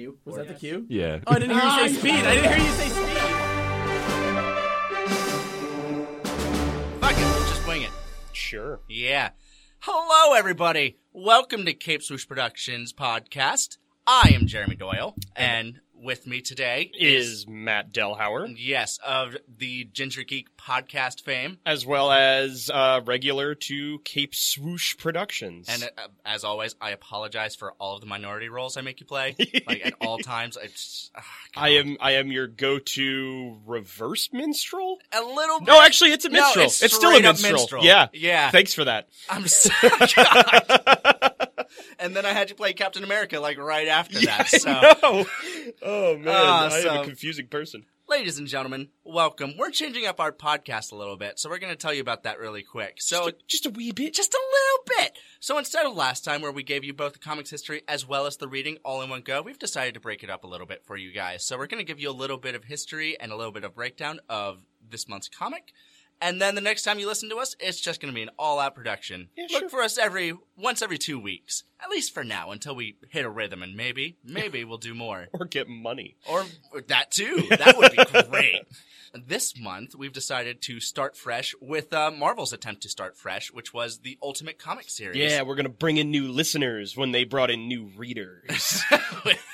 [0.00, 0.18] cue?
[0.24, 0.86] Was that the cue?
[0.88, 1.20] Yeah.
[1.26, 2.24] Oh, I didn't hear you say speed.
[2.24, 3.18] I didn't hear you say speed.
[7.00, 7.90] Fuck it, we'll just wing it.
[8.32, 8.80] Sure.
[8.88, 9.30] Yeah.
[9.80, 10.96] Hello, everybody.
[11.12, 13.76] Welcome to Cape Swoosh Productions podcast.
[14.06, 20.22] I am Jeremy Doyle, and with me today Is Matt Delhauer, yes, of the Ginger
[20.22, 25.66] Geek podcast fame, as well as uh, regular to Cape Swoosh Productions.
[25.68, 29.06] and uh, as always, I apologize for all of the minority roles I make you
[29.06, 29.36] play.
[29.66, 31.22] like at all times, it's ah,
[31.54, 31.60] God.
[31.62, 34.98] I am I am your go-to reverse minstrel.
[35.12, 35.60] a little.
[35.60, 36.66] Bit, No, actually, it's a No, minstrel.
[36.66, 37.52] it's still a minstrel.
[37.52, 37.84] minstrel.
[37.84, 38.08] Yeah.
[38.12, 38.50] Yeah.
[38.50, 39.08] Thanks for that.
[39.28, 39.70] I'm so.
[41.98, 44.48] And then I had you play Captain America like right after that.
[44.48, 44.70] So.
[44.72, 45.26] no.
[45.82, 47.84] Oh man, Ah, I am a confusing person.
[48.08, 49.52] Ladies and gentlemen, welcome.
[49.56, 52.24] We're changing up our podcast a little bit, so we're going to tell you about
[52.24, 53.00] that really quick.
[53.00, 54.14] So, just, a, just a wee bit.
[54.14, 55.16] just a little bit.
[55.38, 58.26] So, instead of last time where we gave you both the comics history as well
[58.26, 60.66] as the reading all in one go, we've decided to break it up a little
[60.66, 61.44] bit for you guys.
[61.46, 63.62] So, we're going to give you a little bit of history and a little bit
[63.62, 65.72] of breakdown of this month's comic.
[66.22, 68.30] And then the next time you listen to us, it's just going to be an
[68.38, 69.28] all-out production.
[69.36, 69.68] Yeah, Look sure.
[69.70, 73.30] for us every once every two weeks, at least for now, until we hit a
[73.30, 75.28] rhythm, and maybe, maybe we'll do more.
[75.32, 76.16] or get money.
[76.28, 77.46] Or or that too.
[77.48, 78.60] That would be great.
[79.26, 83.72] This month, we've decided to start fresh with uh, Marvel's attempt to start fresh, which
[83.74, 85.16] was the Ultimate Comic series.
[85.16, 88.82] Yeah, we're gonna bring in new listeners when they brought in new readers.
[89.24, 89.44] with,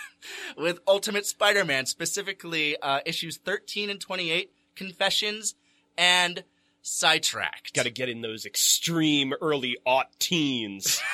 [0.59, 5.55] with Ultimate Spider-Man, specifically uh, issues 13 and 28, Confessions,
[5.97, 6.45] and
[6.89, 7.75] Sidetracked.
[7.75, 11.01] Got to get in those extreme early aught teens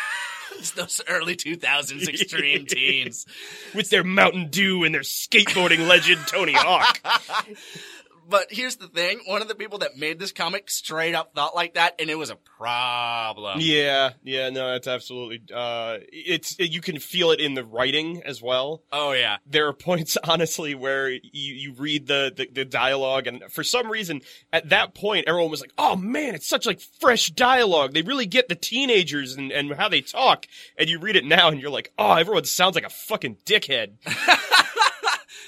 [0.74, 3.26] those early 2000s extreme teens.
[3.74, 7.00] with their Mountain Dew and their skateboarding legend Tony Hawk.
[8.28, 11.54] But here's the thing: one of the people that made this comic straight up thought
[11.54, 13.58] like that, and it was a problem.
[13.60, 15.42] Yeah, yeah, no, it's absolutely.
[15.52, 18.82] Uh, it's you can feel it in the writing as well.
[18.92, 19.38] Oh yeah.
[19.46, 23.90] There are points, honestly, where you, you read the, the the dialogue, and for some
[23.90, 27.92] reason, at that point, everyone was like, "Oh man, it's such like fresh dialogue.
[27.92, 30.46] They really get the teenagers and and how they talk."
[30.78, 33.94] And you read it now, and you're like, "Oh, everyone sounds like a fucking dickhead."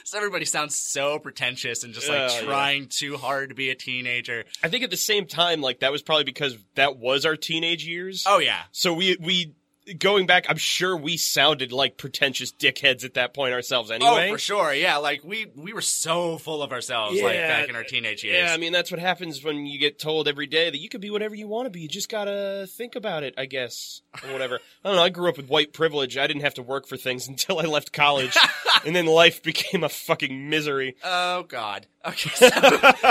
[0.04, 2.40] So everybody sounds so pretentious and just like yeah.
[2.42, 4.44] trying too hard to be a teenager.
[4.62, 7.86] I think at the same time, like that was probably because that was our teenage
[7.86, 8.24] years.
[8.26, 8.60] Oh yeah.
[8.70, 9.54] So we we
[9.98, 14.28] going back, I'm sure we sounded like pretentious dickheads at that point ourselves oh, anyway.
[14.28, 14.74] Oh, for sure.
[14.74, 18.36] Yeah, like we we were so full of ourselves like back in our teenage years.
[18.36, 21.00] Yeah, I mean that's what happens when you get told every day that you can
[21.00, 21.80] be whatever you want to be.
[21.80, 24.60] You just gotta think about it, I guess, or whatever.
[24.84, 25.02] I don't know.
[25.02, 26.16] I grew up with white privilege.
[26.16, 28.36] I didn't have to work for things until I left college,
[28.86, 30.96] and then life became a fucking misery.
[31.04, 31.86] oh God.
[32.06, 32.30] Okay.
[32.34, 32.50] So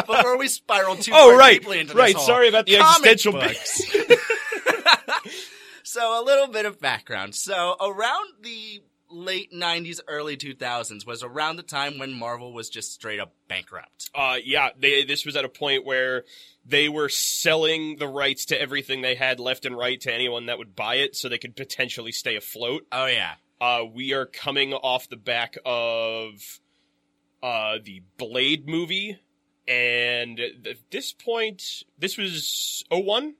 [0.05, 2.07] before we spiral too Oh far right, deeply into right.
[2.07, 3.81] this hole, Sorry about the comic existential books.
[5.93, 7.35] So a little bit of background.
[7.35, 8.81] So around the
[9.11, 14.09] late 90s early 2000s was around the time when Marvel was just straight up bankrupt.
[14.15, 16.23] Uh, yeah, they, this was at a point where
[16.65, 20.57] they were selling the rights to everything they had left and right to anyone that
[20.57, 22.87] would buy it, so they could potentially stay afloat.
[22.91, 23.33] Oh yeah.
[23.61, 26.59] Uh, we are coming off the back of
[27.43, 29.19] uh, the Blade movie,
[29.67, 33.35] and at this point, this was 01?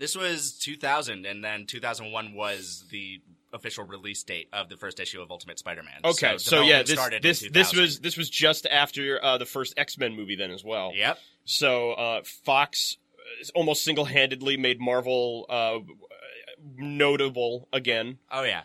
[0.00, 3.20] This was 2000, and then 2001 was the
[3.52, 6.00] official release date of the first issue of Ultimate Spider-Man.
[6.04, 9.98] Okay, so, yeah, this this this was this was just after uh, the first X
[9.98, 10.92] Men movie then as well.
[10.94, 11.18] Yep.
[11.44, 12.96] So uh, Fox
[13.54, 15.80] almost single handedly made Marvel uh,
[16.76, 18.18] notable again.
[18.30, 18.62] Oh yeah.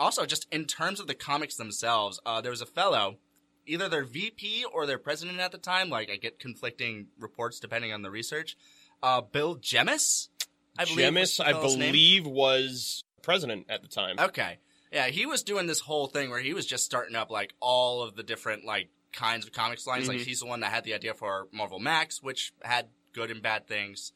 [0.00, 3.18] Also, just in terms of the comics themselves, uh, there was a fellow,
[3.64, 5.88] either their VP or their president at the time.
[5.88, 8.56] Like I get conflicting reports depending on the research.
[9.00, 10.28] Uh, Bill Jemas,
[10.78, 10.98] I believe.
[11.06, 11.60] Jemas, I name.
[11.60, 14.16] believe, was president at the time.
[14.18, 14.58] Okay.
[14.92, 18.02] Yeah, he was doing this whole thing where he was just starting up like all
[18.02, 20.08] of the different like kinds of comics lines.
[20.08, 20.24] Like Mhm.
[20.24, 23.66] he's the one that had the idea for Marvel Max, which had good and bad
[23.66, 24.12] things.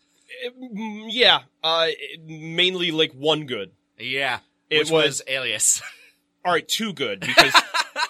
[0.49, 1.89] Mm, yeah, uh,
[2.25, 3.73] mainly like one good.
[3.99, 4.39] Yeah.
[4.71, 5.83] It was- was Alias.
[6.45, 7.55] All right, two good because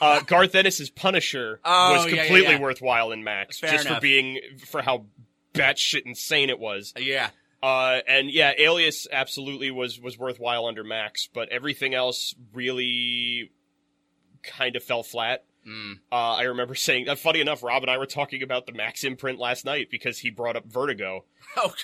[0.01, 2.61] uh, Garth Ennis's Punisher Oh, was yeah, yeah, completely yeah.
[2.61, 5.05] worthwhile in Max, Fair just for being for how
[5.53, 6.95] batshit insane it was.
[6.97, 7.29] yeah.
[7.63, 13.51] Uh, and yeah, Alias absolutely was was worthwhile under Max, but everything else really
[14.43, 15.45] kind of fell flat.
[15.67, 16.01] Mm.
[16.11, 19.05] Uh, I remember saying, uh, funny enough, Rob and I were talking about the Max
[19.05, 21.25] imprint last night because he brought up Vertigo.
[21.55, 21.75] Oh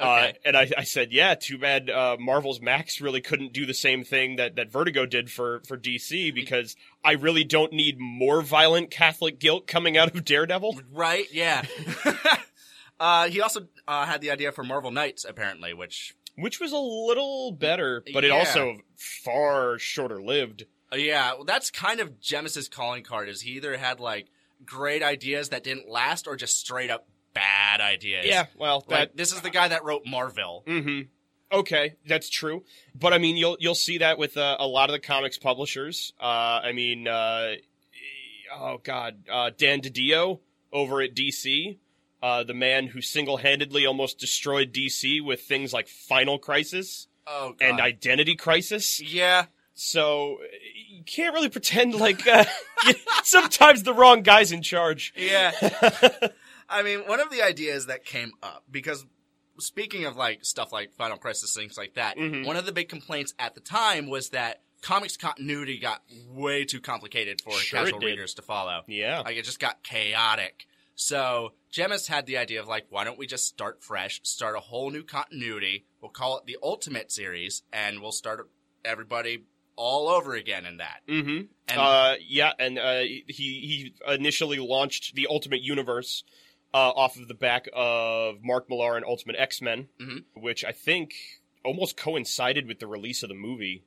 [0.00, 0.08] god.
[0.08, 3.74] Uh, and I, I said, yeah, too bad uh, Marvel's Max really couldn't do the
[3.74, 8.40] same thing that, that Vertigo did for, for DC because I really don't need more
[8.40, 10.80] violent Catholic guilt coming out of Daredevil.
[10.92, 11.26] right?
[11.30, 11.62] Yeah.
[13.00, 16.78] uh, he also uh, had the idea for Marvel Knights, apparently, which Which was a
[16.78, 18.34] little better, but it Yeah.
[18.38, 20.64] also far shorter lived.
[20.92, 23.28] Uh, yeah, well, that's kind of Jemas's calling card.
[23.28, 24.28] Is he either had like
[24.64, 28.26] great ideas that didn't last, or just straight up bad ideas?
[28.26, 30.62] Yeah, well, that Like, this is the guy that wrote Marvel.
[30.66, 31.02] hmm
[31.50, 32.62] Okay, that's true.
[32.94, 36.12] But I mean, you'll you'll see that with uh, a lot of the comics publishers.
[36.20, 36.24] Uh,
[36.62, 37.54] I mean, uh,
[38.54, 40.40] oh god, uh, Dan DiDio
[40.72, 41.78] over at DC,
[42.22, 47.54] uh, the man who single handedly almost destroyed DC with things like Final Crisis Oh,
[47.60, 49.00] and Identity Crisis.
[49.00, 50.38] yeah, So
[50.88, 52.44] you can't really pretend like uh,
[53.22, 55.12] sometimes the wrong guy's in charge.
[55.16, 55.52] yeah.
[56.70, 59.04] I mean, one of the ideas that came up because
[59.58, 62.44] speaking of like stuff like Final Crisis, things like that, Mhm.
[62.46, 66.80] one of the big complaints at the time was that comics continuity got way too
[66.80, 68.82] complicated for Sure casual readers to follow.
[68.86, 69.20] yeah.
[69.20, 70.66] Like it just got chaotic.
[71.00, 74.60] So Jemas had the idea of like, why don't we just start fresh, start a
[74.60, 75.86] whole new continuity?
[76.02, 78.50] We'll call it the Ultimate Series, and we'll start
[78.84, 79.44] everybody
[79.76, 81.02] all over again in that.
[81.08, 81.42] Mm-hmm.
[81.68, 86.24] And Uh, yeah, and uh, he he initially launched the Ultimate Universe
[86.74, 90.24] uh, off of the back of Mark Millar and Ultimate X Men, Mhm.
[90.34, 91.14] which I think
[91.64, 93.84] almost coincided with the release of the movie.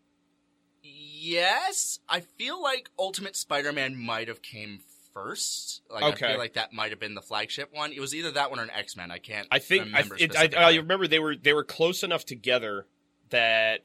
[0.81, 4.79] yes, I feel like Ultimate Spider-Man might have came
[5.13, 5.81] first.
[5.89, 7.91] Like I feel like that might have been the flagship one.
[7.91, 9.11] It was either that one or an X-Men.
[9.11, 9.47] I can't.
[9.51, 10.49] I think I, remember it, I.
[10.57, 12.85] I remember they were they were close enough together
[13.29, 13.81] that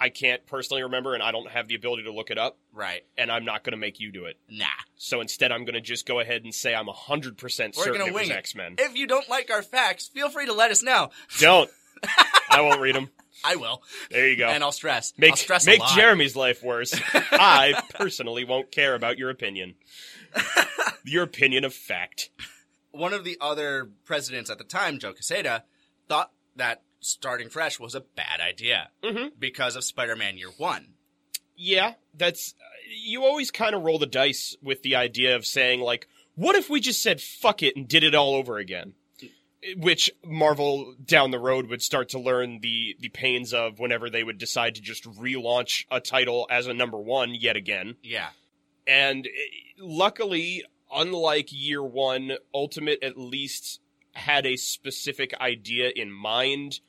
[0.00, 3.04] I can't personally remember, and I don't have the ability to look it up, right.
[3.16, 4.38] and I'm not going to make you do it.
[4.50, 4.66] Nah.
[4.96, 8.12] So instead, I'm going to just go ahead and say I'm hundred percent certain it
[8.12, 8.30] was.
[8.30, 8.74] X Men.
[8.78, 11.10] If you don't like our facts, feel free to let us know.
[11.38, 11.70] Don't.
[12.50, 13.08] I won't read them.
[13.44, 14.48] I will, There you go.
[14.48, 15.12] and I'll stress.
[15.18, 15.96] Make I'll stress make a lot.
[15.96, 16.98] Jeremy's life worse.
[17.14, 19.74] I personally won't care about your opinion.
[21.04, 22.30] your opinion of fact.
[22.90, 25.64] one of the other presidents at the time, Joe Quesada,
[26.08, 29.32] thought that starting fresh was a bad idea Mhm.
[29.38, 30.94] because of Spider-Man Year One.
[31.56, 32.54] Yeah, that's
[32.88, 36.68] you always kind of roll the dice with the idea of saying like, what if
[36.70, 38.94] we just said fuck it and did it all over again?
[39.76, 44.22] Which Marvel down the road would start to learn the the pains of whenever they
[44.22, 47.96] would decide to just relaunch a title as a number one yet again.
[48.02, 48.28] Yeah,
[48.86, 49.30] And eh,
[49.78, 50.64] luckily,
[50.94, 53.80] unlike year one, Ultimate at least
[54.12, 56.80] had a specific idea in mind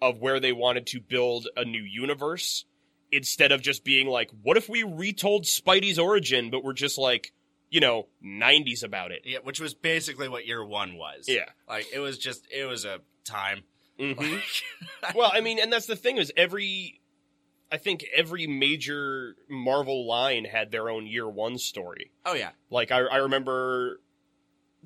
[0.00, 2.64] of where they wanted to build a new universe
[3.10, 7.32] instead of just being like, what if we retold Spidey's origin, but we're just like,
[7.70, 9.22] you know, 90s about it?
[9.24, 11.24] yeah, which was basically what Year One was.
[11.26, 11.46] Yeah.
[11.68, 13.62] like it was just it was a time.
[14.00, 14.36] hmm
[15.16, 17.00] well, I mean, and that's the thing is every.
[17.70, 22.10] I think every major Marvel line had their own year one story.
[22.24, 24.00] oh yeah, Like I, I remember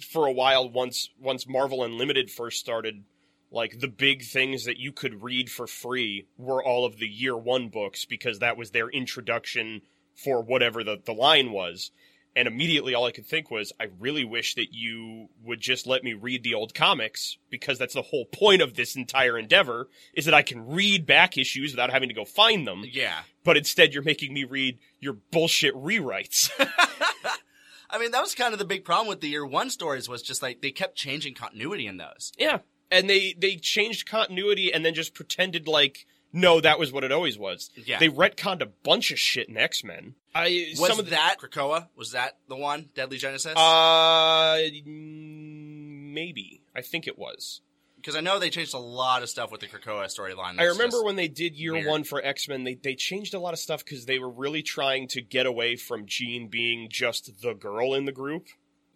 [0.01, 3.05] for a while once once Marvel Unlimited first started,
[3.51, 7.37] like the big things that you could read for free were all of the year
[7.37, 9.83] one books because that was their introduction
[10.15, 11.91] for whatever the, the line was.
[12.35, 16.03] And immediately all I could think was, I really wish that you would just let
[16.03, 20.25] me read the old comics because that's the whole point of this entire endeavor is
[20.25, 22.85] that I can read back issues without having to go find them.
[22.91, 23.21] yeah.
[23.45, 26.51] But instead you're making me read your bullshit rewrites.
[27.91, 30.23] I mean, that was kind of the big problem with the Year One stories was
[30.23, 32.33] just like they kept changing continuity in those.
[32.39, 32.61] Yeah.
[32.91, 37.13] And they they changed continuity and then just pretended like no, that was what it
[37.13, 37.71] always was.
[37.75, 37.99] Yeah.
[37.99, 40.15] They retconned a bunch of shit in X Men.
[40.35, 41.89] I Was some of the, that Krakoa?
[41.97, 42.89] Was that the one?
[42.95, 43.57] Deadly Genesis?
[43.57, 47.61] uh maybe I think it was.
[47.97, 50.59] Because I know they changed a lot of stuff with the Krakoa storyline.
[50.59, 51.87] I remember when they did year weird.
[51.87, 54.63] one for X Men, they they changed a lot of stuff because they were really
[54.63, 58.49] trying to get away from Jean being just the girl in the group.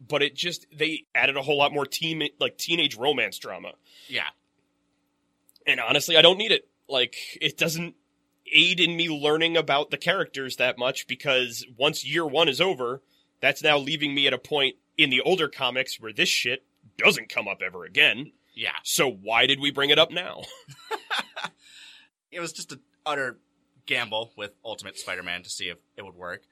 [0.06, 3.72] But it just they added a whole lot more teen like teenage romance drama.
[4.08, 4.26] Yeah.
[5.66, 6.68] and honestly, I don't need it.
[6.88, 7.94] Like, it doesn't
[8.52, 13.02] aid in me learning about the characters that much because once year one is over,
[13.40, 16.64] that's now leaving me at a point in the older comics where this shit
[16.96, 18.32] doesn't come up ever again.
[18.54, 18.76] Yeah.
[18.82, 20.42] So why did we bring it up now?
[22.36, 23.38] It was just an utter
[23.86, 26.42] gamble with Ultimate Spider-Man to see if it would work.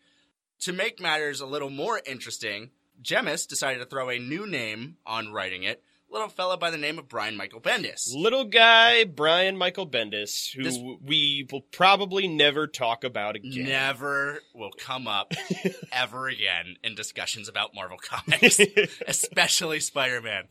[0.60, 2.70] To make matters a little more interesting,
[3.02, 5.82] Jemas decided to throw a new name on writing it.
[6.11, 8.14] Little fella by the name of Brian Michael Bendis.
[8.14, 13.64] Little guy Brian Michael Bendis, who This- we will probably never talk about again.
[13.66, 15.32] Never will come up
[15.92, 18.61] ever again in discussions about Marvel comics,
[19.08, 20.44] especially Spider-Man.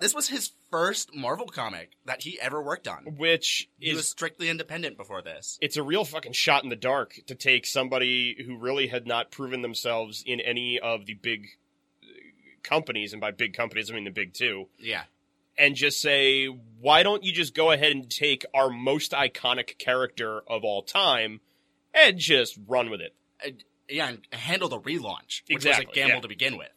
[0.00, 3.14] This was his first Marvel comic that he ever worked on.
[3.16, 5.56] Which He is was strictly independent before this.
[5.62, 9.30] it's a real fucking shot in the dark to take somebody who really had not
[9.30, 11.46] proven themselves in any of the big
[12.64, 15.04] companies, and by big companies I mean the big two, Yeah.
[15.56, 20.40] and just say, why don't you just go ahead and take our most iconic character
[20.48, 21.40] of all time
[21.94, 23.14] and just run with it?
[23.44, 26.20] And yeah, and handle the relaunch, which was a gamble yeah.
[26.20, 26.70] to begin with.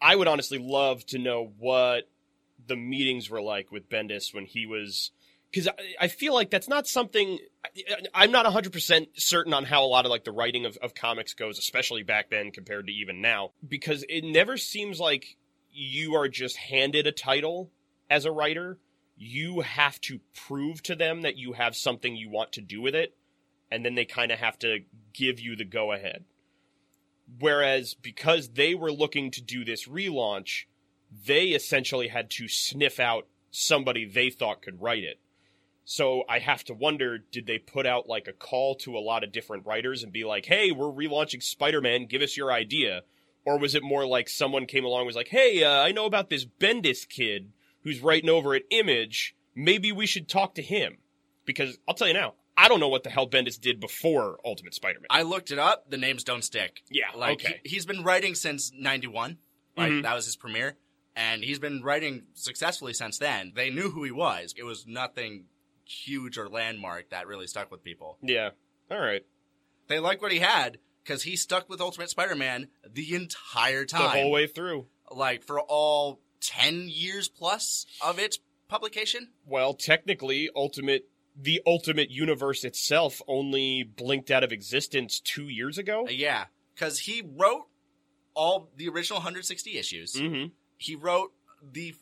[0.00, 2.08] I would honestly love to know what
[2.66, 5.10] the meetings were like with Bendis when he was
[5.50, 7.38] because I, I feel like that's not something
[8.14, 11.34] I'm not 100% certain on how a lot of like the writing of, of comics
[11.34, 15.36] goes, especially back then compared to even now, because it never seems like
[15.70, 17.70] you are just handed a title
[18.10, 18.78] as a writer.
[19.16, 22.94] You have to prove to them that you have something you want to do with
[22.94, 23.14] it,
[23.70, 24.80] and then they kind of have to
[25.12, 26.24] give you the go ahead.
[27.38, 30.64] Whereas because they were looking to do this relaunch,
[31.26, 35.18] they essentially had to sniff out somebody they thought could write it.
[35.90, 39.24] So I have to wonder did they put out like a call to a lot
[39.24, 43.04] of different writers and be like, hey, we're relaunching Spider Man, give us your idea?
[43.46, 46.04] Or was it more like someone came along and was like, hey, uh, I know
[46.04, 47.52] about this Bendis kid
[47.84, 49.34] who's writing over at Image.
[49.54, 50.98] Maybe we should talk to him.
[51.46, 54.74] Because I'll tell you now, I don't know what the hell Bendis did before Ultimate
[54.74, 55.06] Spider Man.
[55.08, 55.88] I looked it up.
[55.88, 56.82] The names don't stick.
[56.90, 57.60] Yeah, like okay.
[57.64, 59.38] he, has been writing since '91.
[59.74, 60.02] Like Mhm.
[60.02, 60.76] that was his premiere,
[61.16, 63.52] and he's been writing successfully since then.
[63.54, 64.54] They knew who he was.
[64.54, 65.44] It was nothing
[65.88, 68.18] huge or landmark that really stuck with people.
[68.22, 68.50] Yeah.
[68.90, 69.24] All right.
[69.88, 74.08] They liked what he had because he stuck with Ultimate Spider-Man the entire time, The
[74.22, 74.86] whole way through.
[75.10, 79.28] like for all ten years plus of its publication.
[79.46, 81.08] Well, technically, Ultimate
[81.40, 86.04] the Ultimate Universe itself only blinked out of existence two years ago.
[86.06, 87.66] Uh, yeah, because he wrote
[88.34, 90.14] all the original 160 issues.
[90.14, 90.48] Mm-hmm.
[90.76, 91.94] He wrote the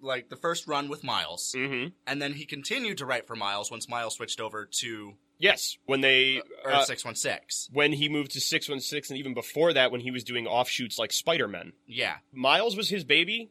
[0.00, 1.88] like the first run with Miles, Mm-hmm.
[2.06, 6.00] and then he continued to write for Miles once Miles switched over to Yes, when
[6.02, 7.74] they Earth uh, 616.
[7.74, 10.46] when he moved to six one six, and even before that, when he was doing
[10.46, 13.50] offshoots like Spider Man, Yeah, Miles was his baby,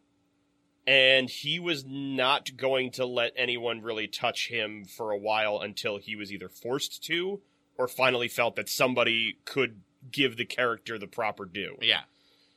[0.88, 5.98] and he was not going to let anyone really touch him for a while until
[5.98, 7.42] he was either forced to
[7.78, 11.76] or finally felt that somebody could give the character the proper due.
[11.82, 12.02] yeah.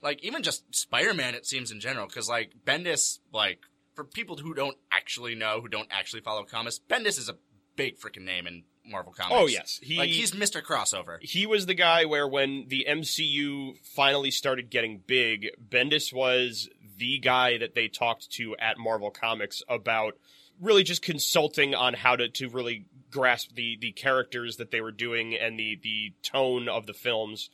[0.00, 3.60] Like even just Spider-Man, it seems in general, because like Bendis, like
[3.94, 7.36] for people who don't actually know, who don't actually follow comics, Bendis is a
[7.76, 9.34] big freaking name in Marvel Comics.
[9.38, 10.62] Oh yes, he like he's Mr.
[10.62, 11.18] Crossover.
[11.20, 17.18] he was the guy where when the MCU finally started getting big, Bendis was the
[17.18, 20.14] guy that they talked to at Marvel Comics about
[20.60, 24.92] really just consulting on how to, to really grasp the, the characters that they were
[24.92, 27.50] doing and the, the tone of the films.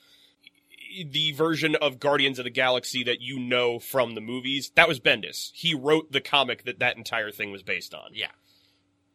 [1.11, 5.01] The version of Guardians of the Galaxy that you know from the movies, that was
[5.01, 5.51] Bendis.
[5.53, 8.11] He wrote the comic that that entire thing was based on.
[8.15, 8.29] Yeah.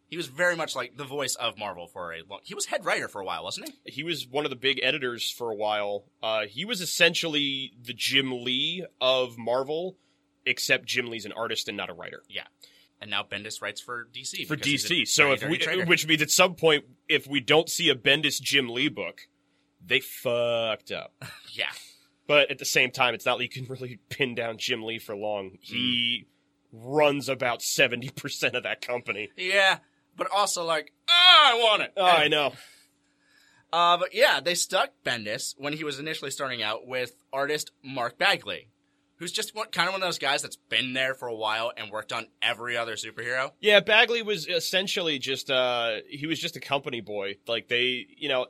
[0.10, 2.39] He was very much like the voice of Marvel for a long.
[2.44, 3.92] He was head writer for a while, wasn't he?
[3.92, 6.06] he was one of the big editors for a while.
[6.22, 9.96] Uh, he was essentially the Jim Lee of Marvel,
[10.46, 12.44] except Jim Lee's an artist and not a writer Yeah.
[13.01, 14.48] And now Bendis writes for DC.
[14.48, 15.08] for because he's a DC.
[15.08, 18.70] So if we, which means at some point, if we don't see a Bendis Jim
[18.70, 19.27] Lee book,
[19.86, 21.13] they fucked up.
[21.52, 21.72] yeah,
[22.28, 25.00] But at the same time, it's not like you can really pin down Jim Lee
[25.00, 25.58] for long.
[25.62, 26.28] He
[26.72, 29.30] runs about seventy percent of that company.
[29.38, 29.80] yeah,
[30.18, 31.94] but also like, ah, I want it.
[31.98, 32.54] Oh, I know.
[33.72, 38.20] Uh, but yeah, they stuck Bendis when he was initially starting out with artist Mark
[38.20, 38.70] Bagley,
[39.17, 41.72] who's just one, kind of one of those guys that's been there for a while
[41.77, 43.51] and worked on every other superhero.
[43.60, 47.38] Yeah, Bagley was essentially just uh he was just a company boy.
[47.48, 48.48] Like they, you know,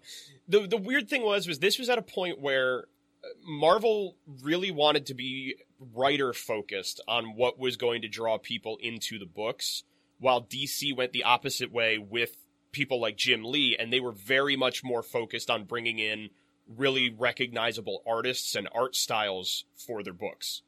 [0.48, 2.86] the the weird thing was was this was at a point where
[3.24, 5.56] uh, Marvel really wanted to be
[5.94, 9.84] writer focused on what was going to draw people into the books,
[10.20, 12.38] while DC went the opposite way with
[12.72, 16.30] people like Jim Lee and they were very much more focused on bringing in
[16.68, 20.62] really recognizable artists and art styles for their books.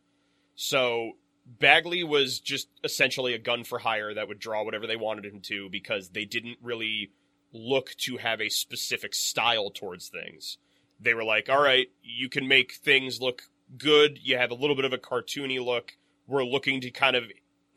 [0.55, 1.13] So
[1.45, 5.41] Bagley was just essentially a gun for hire that would draw whatever they wanted him
[5.41, 7.11] to because they didn't really
[7.53, 10.57] look to have a specific style towards things.
[10.99, 13.43] They were like, all right, you can make things look
[13.77, 14.19] good.
[14.21, 15.97] You have a little bit of a cartoony look.
[16.27, 17.25] We're looking to kind of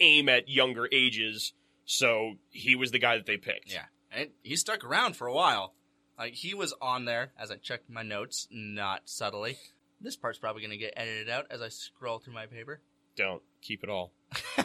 [0.00, 1.52] aim at younger ages.
[1.84, 3.72] So he was the guy that they picked.
[3.72, 5.74] Yeah, and he stuck around for a while.
[6.18, 9.56] Like he was on there as I checked my notes, not subtly.
[10.00, 12.80] This part's probably going to get edited out as I scroll through my paper.
[13.16, 14.12] Don't keep it all.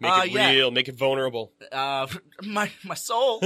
[0.00, 0.50] Make Uh, it yeah.
[0.50, 0.70] real.
[0.70, 1.52] Make it vulnerable.
[1.70, 2.06] Uh,
[2.42, 3.42] my my soul.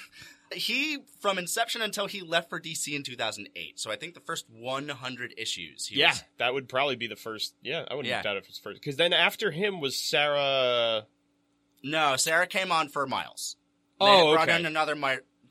[0.52, 3.78] he from inception until he left for DC in 2008.
[3.78, 5.86] So I think the first 100 issues.
[5.86, 7.54] He yeah, was, that would probably be the first.
[7.62, 8.22] Yeah, I wouldn't Yeah.
[8.22, 8.80] doubt if it's first.
[8.80, 11.06] Because then after him was Sara.
[11.82, 13.56] no, Sara came on for Miles.
[14.00, 14.58] They Oh, brought okay.
[14.58, 14.94] in another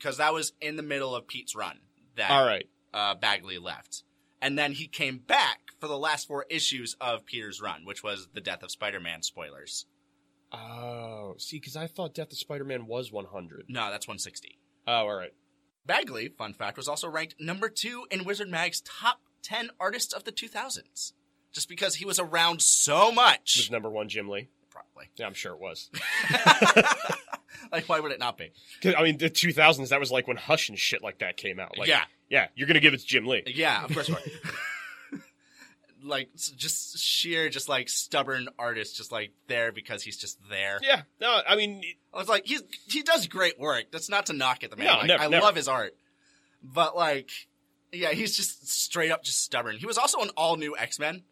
[0.02, 1.80] because that was in the middle of Pete's run
[2.16, 2.68] that All right.
[2.94, 4.04] uh, Bagley left,
[4.42, 8.30] and then he came back for the last four issues of Peter's run, which was
[8.34, 9.86] the death of Spider-Man spoilers.
[10.52, 13.66] Oh, see, because I thought Death of Spider Man was 100.
[13.70, 14.60] No, that's 160.
[14.86, 15.34] Oh, all right.
[15.86, 20.26] Bagley, fun fact, was also ranked number two in Wizard Mag's top 10 artists of
[20.26, 21.14] the 2000s.
[21.54, 23.56] Just because he was around so much.
[23.56, 24.50] It Was number one Jim Lee?
[24.70, 25.10] Probably.
[25.16, 25.90] Yeah, I'm sure it was.
[27.72, 28.52] like, why would it not be?
[28.96, 31.78] I mean, the 2000s, that was like when Hush and shit like that came out.
[31.78, 32.04] Like, Yeah.
[32.30, 33.44] Yeah, you're going to give it to Jim Lee.
[33.46, 34.22] Yeah, of course you are.
[36.04, 40.80] like, just sheer, just like stubborn artist, just like there because he's just there.
[40.82, 43.86] Yeah, no, I mean, I was like, he's he does great work.
[43.92, 44.86] That's not to knock at the man.
[44.88, 45.44] No, Like, never, I never.
[45.44, 45.94] love his art,
[46.64, 47.30] but like,
[47.92, 49.76] yeah, he's just straight up just stubborn.
[49.78, 51.24] He was also an all new X Men,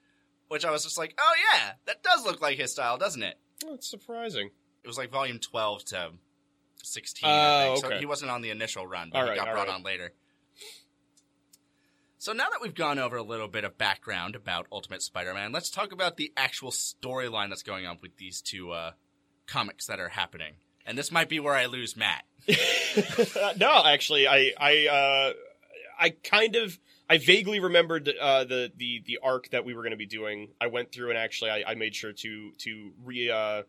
[0.50, 3.38] which I was just like, oh yeah, that does look like his style, doesn't it?
[3.70, 4.50] that's surprising.
[4.84, 6.12] It was like volume twelve to
[6.84, 7.30] sixteen.
[7.30, 7.80] Oh, I think.
[7.80, 8.00] So okay.
[8.00, 9.76] he wasn't on the initial run, but All he right, got brought right.
[9.76, 10.14] on later.
[12.22, 15.70] So now that we've gone over a little bit of background about Ultimate Spider-Man, let's
[15.70, 18.92] talk about the actual storyline that's going on with these two uh,
[19.48, 20.56] comics that are happening.
[20.86, 22.26] And this might be where I lose Matt.
[23.58, 25.34] no, actually, I, I, uh,
[25.98, 26.78] I kind of,
[27.10, 30.50] I vaguely remembered uh, the the the arc that we were going to be doing.
[30.62, 33.64] I went through and actually, I, I made sure to to re uh,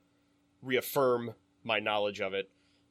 [0.60, 2.50] reaffirm my knowledge of it.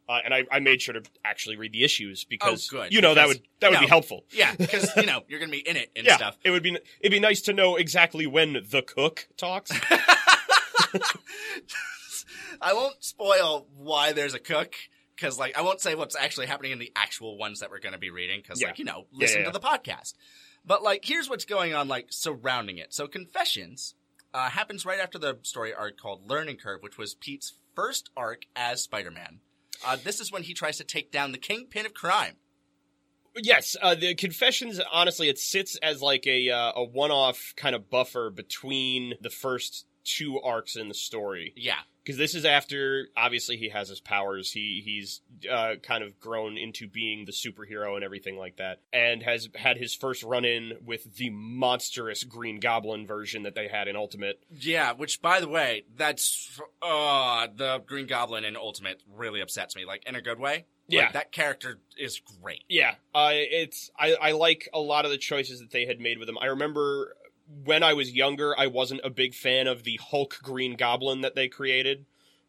[0.10, 3.14] Uh, and I, I made sure to actually read the issues because Oh, you know
[3.14, 3.82] that would that would no.
[3.82, 4.26] be helpful.
[4.32, 6.36] Yeah, because you know you're gonna be in it and yeah, stuff.
[6.44, 9.72] it would be it'd be nice to know exactly when the cook talks.
[12.62, 14.74] I won't spoil why there's a cook
[15.16, 17.94] because, like, I won't say what's actually happening in the actual ones that we're going
[17.94, 18.68] to be reading because, Yeah.
[18.68, 20.14] like, you know, Yeah, listen yeah, to the podcast.
[20.66, 22.94] But like, here's what's going on, like, surrounding it.
[22.94, 23.96] So, Confessions
[24.34, 28.44] uh, happens right after the story arc called Learning Curve, which was Pete's first arc
[28.56, 29.40] as Spider-Man.
[29.86, 32.36] Uh, this is when he tries to take down the kingpin of crime.
[33.36, 34.80] Yes, uh, the confessions.
[34.92, 39.30] Honestly, it sits as like a uh, a one off kind of buffer between the
[39.30, 44.00] first two arcs in the story Yeah, because this is after obviously he has his
[44.00, 44.52] powers.
[44.52, 49.22] He he's uh, kind of grown into being the superhero and everything like that, and
[49.22, 53.88] has had his first run in with the monstrous Green Goblin version that they had
[53.88, 54.42] in Ultimate.
[54.50, 54.94] yeah.
[54.94, 60.04] Which, by the way, that's uh the Green Goblin in Ultimate really upsets me, like
[60.08, 60.66] in a good way.
[60.92, 61.12] Like, Yeah.
[61.12, 62.64] that character is great.
[62.68, 66.18] Yeah, uh, it's I, I like a lot of the choices that they had made
[66.18, 66.40] with him.
[66.42, 67.16] I remember
[67.66, 71.36] when I was younger, I wasn't a big fan of the Hulk Green Goblin that
[71.36, 72.06] they created,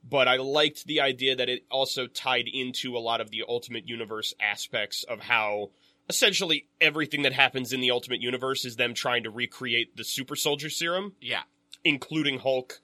[0.08, 3.88] but I liked the idea that it also tied into a lot of the Ultimate
[3.88, 5.70] Universe aspects of how
[6.08, 10.36] essentially everything that happens in the Ultimate Universe is them trying to recreate the Super
[10.36, 11.42] Soldier Serum, Yeah.
[11.84, 12.80] including Hulk.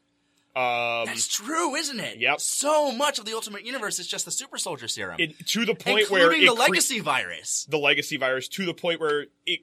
[0.55, 2.19] Um, That's true, isn't it?
[2.19, 2.41] Yep.
[2.41, 5.75] So much of the Ultimate Universe is just the Super Soldier Serum, it, to the
[5.75, 7.67] point including where it the cre- Legacy virus.
[7.69, 9.61] the legacy virus to the point where it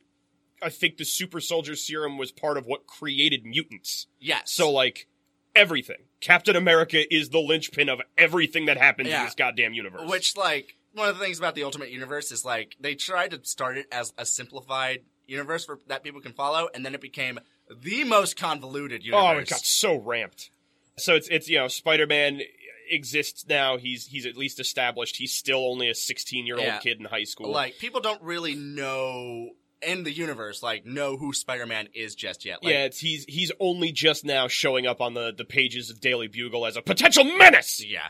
[0.63, 4.07] I think the super soldier serum was part of what created mutants.
[4.19, 4.51] Yes.
[4.51, 5.07] So like
[5.55, 5.97] everything.
[6.19, 9.19] Captain America is the linchpin of everything that happens Yeah.
[9.19, 10.09] in this goddamn universe.
[10.09, 13.39] which, like, one of the things about the Ultimate Universe is like they tried to
[13.43, 17.39] start it as a simplified universe for that people can follow, and then it became
[17.81, 19.23] the most convoluted universe.
[19.25, 20.49] Oh, it got so ramped.
[20.97, 22.41] So it's it's you know, Spider Man
[22.89, 26.77] exists now, he's he's at least established he's still only a sixteen year old Yeah.
[26.79, 27.49] kid in high school.
[27.51, 29.51] Like people don't really know
[29.85, 32.63] in the universe, like, know who Spider-Man is just yet.
[32.63, 35.99] Like, yeah, it's he's he's only just now showing up on the, the pages of
[35.99, 37.83] Daily Bugle as a potential menace.
[37.85, 38.07] yeah.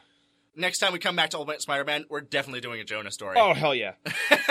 [0.56, 3.38] Next time we come back to Ultimate Spider-Man, we're definitely doing a Jonah story.
[3.40, 3.94] Oh hell yeah.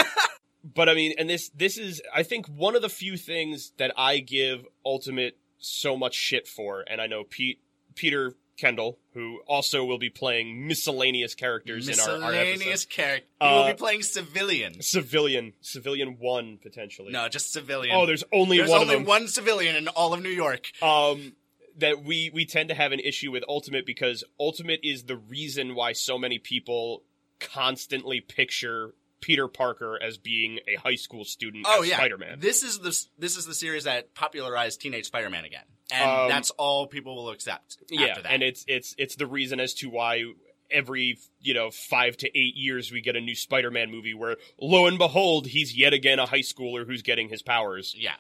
[0.65, 3.93] but I mean, and this this is I think one of the few things that
[3.97, 7.61] I give Ultimate so much shit for, and I know Pete
[7.95, 12.89] Peter Kendall, who also will be playing miscellaneous characters in our, our Miscellaneous episode.
[12.91, 13.27] character.
[13.41, 14.81] He will Uh, be playing civilian.
[14.81, 17.13] Civilian, civilian one potentially.
[17.13, 17.95] No, just civilian.
[17.97, 19.07] Oh, there's only There's one only of them.
[19.09, 20.71] one civilian in all of New York.
[20.81, 21.35] um
[21.79, 25.75] that we we tend to have an issue with ultimate because ultimate is the reason
[25.75, 27.03] why so many people
[27.41, 32.41] constantly picture Peter Parker as being a high school student Oh yeah, Spider-Man.
[32.41, 36.51] This is the this is the series that popularized Teenage Spider-Man again, and Um, that's
[36.53, 37.79] all people will accept.
[37.91, 38.33] yeah, after that.
[38.33, 40.25] and it's it's it's the reason as to why
[40.71, 44.87] every you know 5 to 8 years we get a new Spider-Man movie where lo
[44.87, 47.95] and behold he's yet again a high schooler who's getting his powers.
[47.99, 48.15] yeah,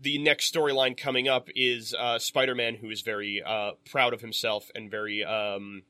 [0.00, 4.68] the next storyline coming up is uh, Spider-Man, who is very uh, proud of himself
[4.74, 5.84] and very um,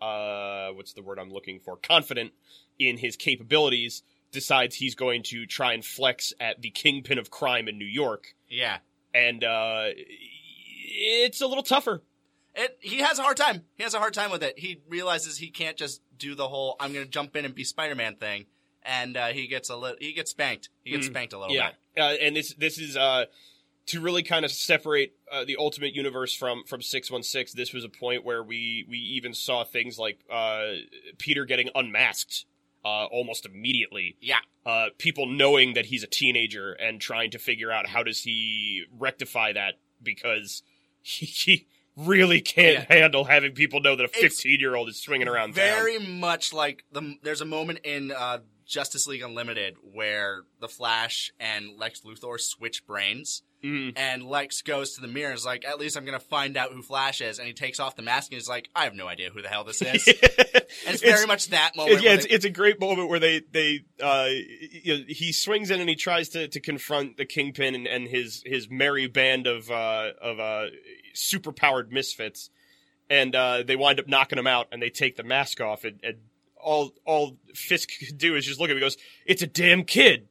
[0.00, 1.76] uh, what's the word I'm looking for?
[1.76, 2.32] Confident
[2.78, 4.02] in his capabilities.
[4.32, 8.36] Decides he's going to try and flex at the kingpin of crime in New York,
[8.48, 8.78] yeah.
[9.12, 9.86] and uh,
[10.90, 12.02] it's a little tougher.
[12.54, 13.62] It, he has a hard time.
[13.76, 14.58] He has a hard time with it.
[14.58, 17.62] He realizes he can't just do the whole "I'm going to jump in and be
[17.64, 18.46] Spider-Man" thing,
[18.82, 19.96] and uh, he gets a little.
[20.00, 20.68] He gets spanked.
[20.82, 22.02] He gets Mm, spanked a little Yeah, bit.
[22.02, 23.26] uh, and this this is uh,
[23.86, 27.52] to really kind of separate uh, the Ultimate Universe from from six one six.
[27.52, 30.72] This was a point where we we even saw things like uh,
[31.18, 32.46] Peter getting unmasked
[32.84, 34.16] uh, almost immediately.
[34.20, 34.38] Yeah.
[34.66, 38.84] Uh, people knowing that he's a teenager and trying to figure out how does he
[38.98, 40.62] rectify that because
[41.02, 45.54] he, really can't handle having people know that a 15 year old is swinging around
[45.54, 45.54] town.
[45.54, 51.32] Very much like the there's a moment in uh, Justice League Unlimited where the Flash
[51.38, 53.92] and Lex Luthor switch brains, Mhm.
[53.96, 56.72] and Lex goes to the mirror and is like, "At least I'm gonna find out
[56.72, 59.06] who Flash is," and he takes off the mask and he's like, "I have no
[59.06, 62.02] idea who the hell this is." and it's very much that moment.
[62.02, 65.70] Yeah, it's, they- it's a great moment where they they uh, you know, he swings
[65.70, 69.46] in and he tries to, to confront the kingpin and, and his his merry band
[69.46, 70.66] of uh, of uh,
[71.12, 72.48] super powered misfits,
[73.10, 76.00] and uh, they wind up knocking him out and they take the mask off and,
[76.02, 76.16] and
[76.56, 78.96] all all Fisk could do is just look at him and goes,
[79.26, 80.28] "It's a damn kid.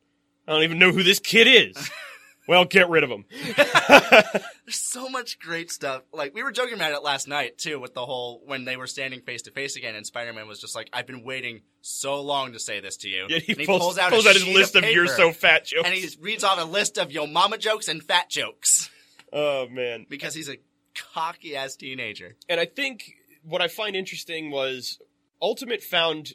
[0.48, 1.92] I don't even know who this kid is."
[2.50, 3.26] well, get rid of them.
[3.58, 6.02] There's so much great stuff.
[6.12, 8.88] Like we were joking about it last night too, with the whole when they were
[8.88, 12.54] standing face to face again, and Spider-Man was just like, "I've been waiting so long
[12.54, 14.76] to say this to you." Yeah, he, and pulls, out, pulls a out his list
[14.76, 15.88] of, "You're so fat" jokes.
[15.88, 18.90] and he reads off a list of yo mama jokes and fat jokes
[19.32, 20.08] oh man.
[20.10, 20.58] because he's a
[21.14, 22.36] cocky ass teenager.
[22.50, 25.00] and I think what I find interesting was
[25.40, 26.34] Ultimate found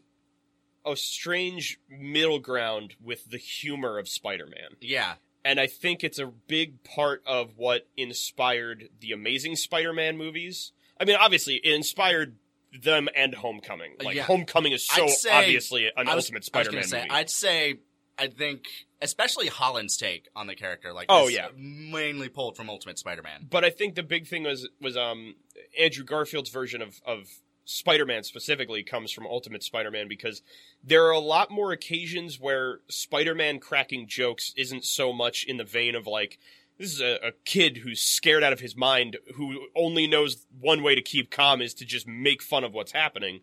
[0.87, 4.77] a strange middle ground with the humor of Spider-Man.
[4.81, 5.15] Yeah,
[5.45, 10.73] And I think it's a big part of what inspired the Amazing Spider-Man movies.
[10.99, 12.37] I mean, obviously, it inspired
[12.83, 13.97] them and Homecoming.
[14.03, 14.23] Like, Yeah.
[14.25, 17.11] Homecoming is so say- obviously an was, Ultimate Spider-Man say, movie.
[17.11, 17.75] I'd say,
[18.19, 18.65] I think,
[19.03, 21.49] especially Holland's take on the character, like, Oh, yeah.
[21.57, 23.49] mainly pulled from Ultimate Spider-Man.
[23.51, 25.35] but I think the big thing was was um
[25.79, 27.29] Andrew Garfield's version of of
[27.65, 30.43] Spider-Man specifically comes from Ultimate Spider-Man because
[30.83, 35.65] there are a lot more occasions where Spider-Man cracking jokes isn't so much in the
[35.65, 36.39] vein of like
[36.79, 40.83] this is a, a kid who's scared out of his mind who only knows one
[40.83, 43.41] way to keep calm is to just make fun of what's happening.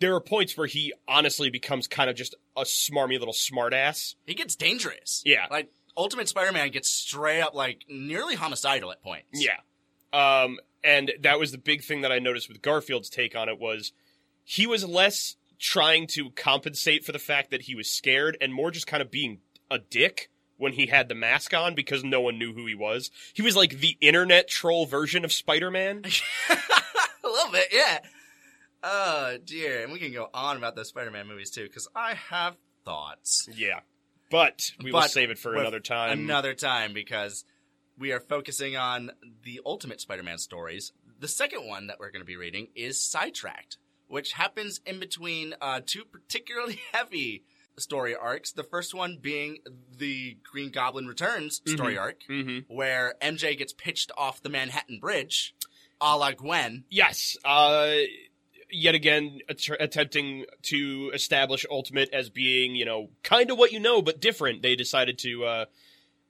[0.00, 4.14] There are points where he honestly becomes kind of just a smarmy little smartass.
[4.26, 5.22] He gets dangerous.
[5.24, 5.46] Yeah.
[5.50, 9.26] like Ultimate Spider-Man gets straight up like nearly homicidal at points.
[9.32, 9.58] Yeah.
[10.12, 13.58] Um, and that was the big thing that I noticed with Garfield's take on it
[13.58, 13.92] was
[14.44, 18.70] he was less trying to compensate for the fact that he was scared and more
[18.70, 19.38] just kind of being
[19.70, 23.10] a dick when he had the mask on because no one knew who he was.
[23.32, 26.04] He was like the internet troll version of Spider-Man.
[26.50, 27.98] a little bit, yeah.
[28.82, 32.56] Oh dear, and we can go on about those Spider-Man movies too, because I have
[32.84, 33.48] thoughts.
[33.56, 33.80] yeah.
[34.30, 36.18] But we will save it for another time.
[36.18, 37.44] Another time, because
[37.98, 39.10] we are focusing on
[39.44, 40.92] the Ultimate Spider-Man stories.
[41.20, 43.78] The second one that we're going to be reading is Sidetracked,
[44.08, 47.44] which happens in between uh, two particularly heavy
[47.78, 48.52] story arcs.
[48.52, 49.58] The first one being
[49.96, 52.72] the Green Goblin Returns story arc, Mm-hmm.
[52.74, 55.54] where MJ gets pitched off the Manhattan Bridge,
[56.00, 56.84] a la Gwen.
[56.90, 57.36] Yes.
[57.44, 57.94] Uh,
[58.70, 63.80] yet again, att- attempting to establish Ultimate as being, you know, kind of what you
[63.80, 64.62] know, but different.
[64.62, 65.44] They decided to.
[65.44, 65.64] Uh,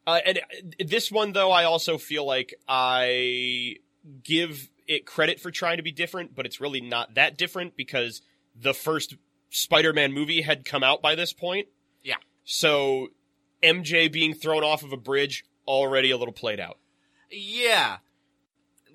[0.07, 3.77] uh, and uh, this one, though, I also feel like I
[4.23, 8.21] give it credit for trying to be different, but it's really not that different because
[8.55, 9.17] the first
[9.51, 11.69] Spider-Man movie had come out by this point.
[12.03, 12.17] Yeah.
[12.45, 13.09] So
[13.62, 16.79] MJ being thrown off of a bridge already a little played out.
[17.31, 17.97] Yeah.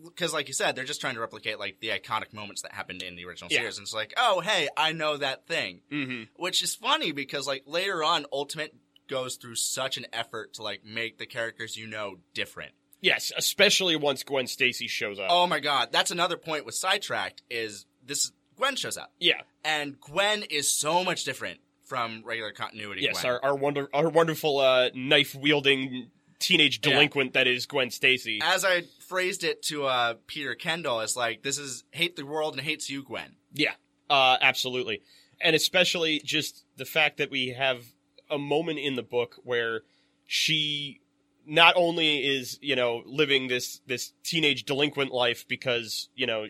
[0.03, 3.01] Because, like you said, they're just trying to replicate like the iconic moments that happened
[3.01, 3.59] in the original Yeah.
[3.59, 6.23] series, and it's like, oh, hey, I know that thing, Mm-hmm.
[6.41, 8.73] which is funny because like later on, Ultimate
[9.09, 12.71] goes through such an effort to like make the characters you know different.
[13.01, 15.27] Yes, especially once Gwen Stacy shows up.
[15.29, 19.41] Oh my god, that's another point with Sidetracked is this Gwen shows up, Yeah.
[19.63, 23.01] and Gwen is so much different from regular continuity.
[23.03, 23.33] Yes, Gwen.
[23.33, 26.91] our our, wonder, our wonderful uh, knife wielding teenage Yeah.
[26.93, 28.39] delinquent that is Gwen Stacy.
[28.43, 32.55] As I phrased it to uh, Peter Kendall, it's like this is hate the world
[32.55, 33.35] and hates you, Gwen.
[33.53, 33.73] Yeah,
[34.09, 35.01] uh, absolutely,
[35.39, 37.85] and especially just the fact that we have
[38.29, 39.81] a moment in the book where
[40.25, 41.01] she
[41.45, 46.45] not only is you know living this this teenage delinquent life because you know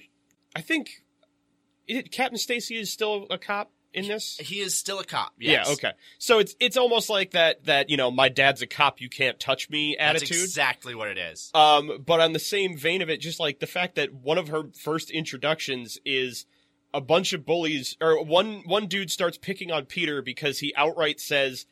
[0.56, 1.04] I think
[1.88, 4.38] it, Captain Stacy is still a cop in this.
[4.38, 5.34] He is still a cop.
[5.40, 5.68] Yes.
[5.68, 5.92] Yeah, okay.
[6.18, 9.40] So it's it's almost like that that you know my dad's a cop, you can't
[9.40, 10.44] touch me That's attitude.
[10.44, 11.52] exactly what it is.
[11.54, 14.50] Um, but on the same vein of it, just like the fact that one of
[14.50, 16.46] her first introductions is
[16.94, 21.20] a bunch of bullies, or one one dude starts picking on Peter because he outright
[21.20, 21.66] says,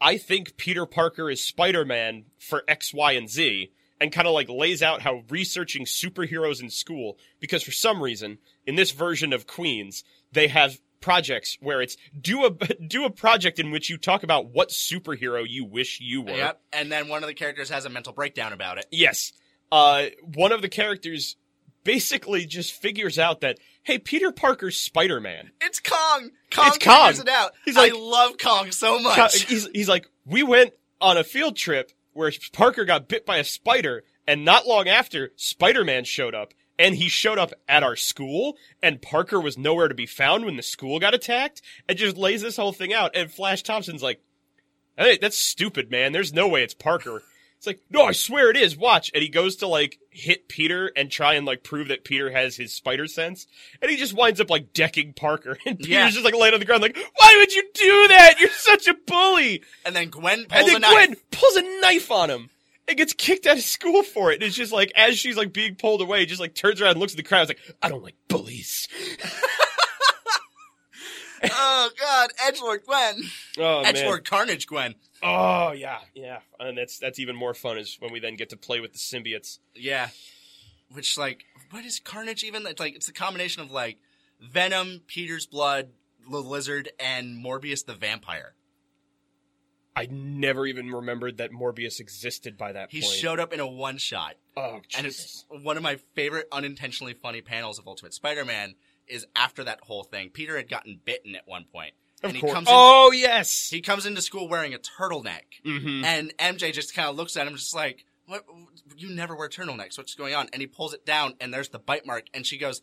[0.00, 4.34] "I think Peter Parker is Spider Man for X, Y, and Z," and kind of
[4.34, 9.32] like lays out how researching superheroes in school, because for some reason in this version
[9.32, 12.50] of Queens they have projects where it's do a
[12.86, 16.36] do a project in which you talk about what superhero you wish you were.
[16.36, 16.60] Yep.
[16.72, 18.86] And then one of the characters has a mental breakdown about it.
[18.90, 19.32] Yes.
[19.70, 21.36] Uh, one of the characters
[21.86, 25.52] basically just figures out that hey, Peter Parker's Spider Man.
[25.62, 26.30] It's Kong.
[26.52, 27.06] Kong It's Kong.
[27.08, 27.52] figures it out.
[27.64, 29.42] He's like- I love Kong so much.
[29.44, 33.44] He's he's like, we went on a field trip where Parker got bit by a
[33.44, 36.52] spider, and not long after, Spider Man showed up.
[36.78, 40.56] And he showed up at our school, and Parker was nowhere to be found when
[40.56, 43.12] the school got attacked, and just lays this whole thing out.
[43.16, 44.20] And Flash Thompson's like,
[44.98, 46.12] Hey, that's stupid, man.
[46.12, 47.22] There's no way it's Parker.
[47.58, 48.76] It's like, no, I swear it is.
[48.76, 49.10] Watch.
[49.14, 52.54] And he goes to like hit Peter and try and like prove that Peter has
[52.56, 53.46] his spider sense.
[53.80, 55.56] And he just winds up like decking Parker.
[55.66, 56.10] And Peter's Yeah.
[56.10, 58.34] just like laying on the ground like, why would you do that?
[58.38, 59.62] You're such a bully.
[59.84, 60.92] and then Gwen And pulls then a knife.
[60.92, 62.50] Gwen pulls a knife on him
[62.88, 64.34] and gets kicked out of school for it.
[64.34, 67.00] And it's just like, as she's like being pulled away, just like turns around and
[67.00, 67.48] looks at the crowd.
[67.48, 68.86] It's like, I don't like bullies.
[71.50, 73.22] oh God, Edgelord Gwen.
[73.58, 73.94] Oh, man.
[73.94, 74.94] Edgelord Carnage Gwen.
[75.22, 75.98] Oh, yeah.
[76.14, 76.40] Yeah.
[76.60, 78.98] And that's, that's even more fun is when we then get to play with the
[78.98, 79.58] symbiotes.
[79.74, 80.08] Yeah.
[80.92, 82.64] Which like what is Carnage even?
[82.66, 83.98] It's like it's a combination of like
[84.40, 85.88] Venom, Peter's blood,
[86.30, 88.54] the lizard, and Morbius the vampire.
[89.96, 93.14] I never even remembered that Morbius existed by that He point.
[93.14, 94.34] showed up in a one shot.
[94.56, 98.74] oh, And it's one of my favorite unintentionally funny panels of Ultimate Spider-Man
[99.08, 100.28] is after that whole thing.
[100.28, 101.94] Peter had gotten bitten at one point.
[102.26, 102.52] Of and he course.
[102.52, 103.68] comes in oh, yes.
[103.70, 105.42] he comes into school wearing a turtleneck.
[105.64, 108.44] hmm And MJ just kind of looks at him just like, "What
[108.96, 109.96] you never wear turtlenecks.
[109.98, 112.58] What's going on?" And he pulls it down and there's the bite mark and she
[112.58, 112.82] goes,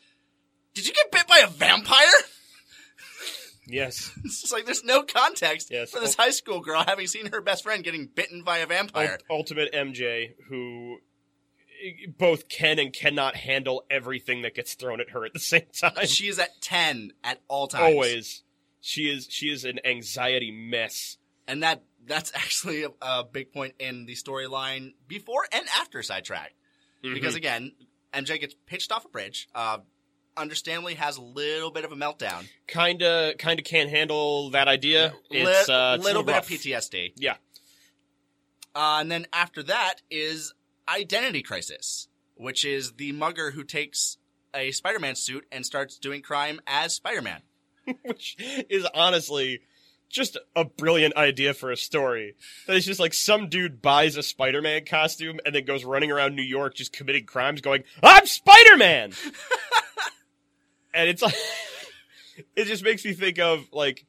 [0.74, 2.08] "Did you get bit by a vampire?"
[3.68, 4.12] Yes.
[4.26, 5.92] It's like there's no context Yes.
[5.92, 9.12] for this high school girl having seen her best friend getting bitten by a vampire.
[9.30, 10.98] Ult- Ultimate MJ, who
[12.18, 15.94] both can and cannot handle everything that gets thrown at her at the same time.
[16.06, 17.84] she is at 10 at all times.
[17.94, 18.43] Always.
[18.86, 21.18] She is she is an anxiety mess.
[21.48, 26.54] And that that's actually a, a big point in the storyline before and after Sidetrack.
[27.02, 27.14] Mm-hmm.
[27.14, 27.72] Because again,
[28.14, 29.78] MJ gets pitched off a bridge, uh,
[30.36, 32.46] understandably has a little bit of a meltdown.
[32.68, 35.14] kinda kinda can't handle that idea.
[35.32, 36.52] It's Li- uh, a little bit rough.
[36.52, 37.14] of PTSD.
[37.16, 37.38] Yeah.
[38.76, 40.54] Uh, and then after that is
[40.90, 44.18] Identity Crisis, which is the mugger who takes
[44.54, 47.44] a Spider-Man suit and starts doing crime as Spider-Man.
[48.04, 48.36] Which
[48.70, 49.62] is honestly
[50.10, 52.36] just a brilliant idea for a story.
[52.68, 56.36] That it's just like some dude buys a Spider-Man costume and then goes running around
[56.36, 59.14] New York just committing crimes going, I'm Spider-Man!
[60.94, 61.36] and it's like,
[62.56, 64.06] it just makes me think of like,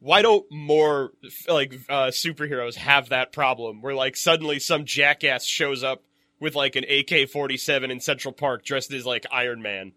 [0.00, 1.12] why don't more
[1.48, 6.02] like uh, superheroes have that problem where like suddenly some jackass shows up
[6.40, 9.92] with like an AK-47 in Central Park dressed as like Iron Man?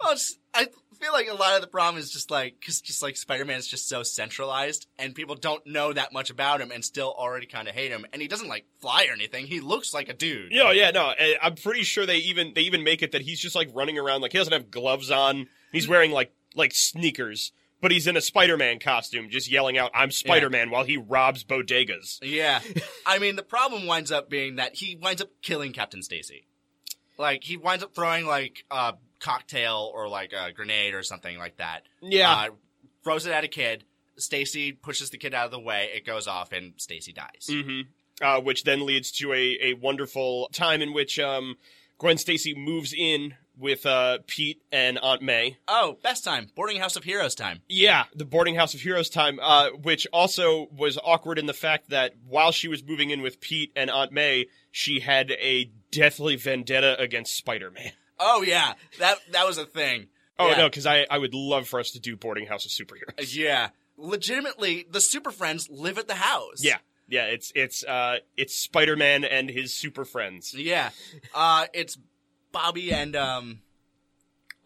[0.00, 0.16] Well,
[0.52, 3.58] I feel like a lot of the problem is just like because just like Spider-Man
[3.58, 7.46] is just so centralized, and people don't know that much about him, and still already
[7.46, 8.06] kind of hate him.
[8.12, 9.46] And he doesn't like fly or anything.
[9.46, 10.52] He looks like a dude.
[10.52, 11.12] Yeah, yeah, no.
[11.42, 14.22] I'm pretty sure they even they even make it that he's just like running around
[14.22, 15.48] like he doesn't have gloves on.
[15.72, 20.10] He's wearing like like sneakers, but he's in a Spider-Man costume, just yelling out "I'm
[20.10, 22.18] Spider-Man" while he robs bodegas.
[22.22, 22.60] Yeah.
[23.06, 26.46] I mean, the problem winds up being that he winds up killing Captain Stacy.
[27.18, 31.56] Like, he winds up throwing, like, a cocktail or, like, a grenade or something like
[31.56, 31.82] that.
[32.02, 32.48] Yeah, Uh,
[33.02, 33.84] throws it at a kid.
[34.16, 35.90] Stacy pushes the kid out of the way.
[35.94, 37.48] It goes off, and Stacy dies.
[37.50, 37.80] hmm
[38.22, 41.56] uh, which then leads to a a wonderful time in which um
[41.98, 45.56] Gwen Stacy moves in with uh Pete and Aunt May.
[45.66, 46.46] Oh, best time.
[46.54, 47.62] Boarding House of Heroes time.
[47.68, 51.90] Yeah, the boarding house of heroes time, uh, which also was awkward in the fact
[51.90, 56.36] that while she was moving in with Pete and Aunt May, she had a deathly
[56.36, 57.92] vendetta against Spider-Man.
[58.18, 58.74] Oh, yeah.
[58.98, 60.06] That that was a thing.
[60.38, 60.56] Oh Yeah.
[60.58, 63.34] no, because I, I would love for us to do boarding house of superheroes.
[63.34, 63.70] Yeah.
[63.96, 66.62] Legitimately, the Super Friends live at the house.
[66.62, 70.52] Yeah, yeah, it's it's uh it's Spider-Man and his super friends.
[70.54, 70.90] Yeah.
[71.34, 71.96] Uh, it's
[72.52, 73.60] Bobby and, um,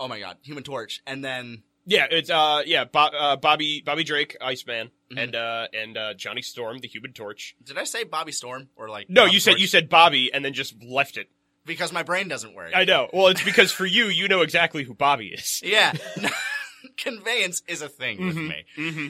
[0.00, 1.02] oh my god, Human Torch.
[1.06, 5.22] And then Yeah, it's uh yeah uh, Bobby Bobby Drake, Iceman, Mhm.
[5.22, 7.54] and uh and uh, Johnny Storm, the Human Torch.
[7.62, 9.08] Did I say Bobby Storm or like?
[9.10, 9.60] No, Bobby you said Torch?
[9.60, 11.28] you said Bobby and then just left it.
[11.68, 12.72] Because my brain doesn't work.
[12.74, 13.08] I know.
[13.12, 15.60] Well, it's because for you, you know exactly who Bobby is.
[15.64, 15.92] yeah,
[16.96, 18.48] conveyance is a thing with Mhm.
[18.48, 18.64] me.
[18.76, 19.08] Mm-hmm.